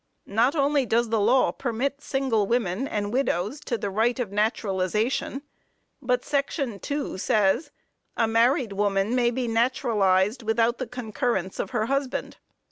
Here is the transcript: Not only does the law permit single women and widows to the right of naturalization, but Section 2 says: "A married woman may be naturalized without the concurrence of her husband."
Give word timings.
Not 0.25 0.55
only 0.55 0.87
does 0.87 1.09
the 1.09 1.19
law 1.19 1.51
permit 1.51 2.01
single 2.01 2.47
women 2.47 2.87
and 2.87 3.13
widows 3.13 3.59
to 3.65 3.77
the 3.77 3.91
right 3.91 4.19
of 4.19 4.31
naturalization, 4.31 5.43
but 6.01 6.25
Section 6.25 6.79
2 6.79 7.19
says: 7.19 7.69
"A 8.17 8.27
married 8.27 8.73
woman 8.73 9.13
may 9.13 9.29
be 9.29 9.47
naturalized 9.47 10.41
without 10.41 10.79
the 10.79 10.87
concurrence 10.87 11.59
of 11.59 11.69
her 11.69 11.85
husband." 11.85 12.37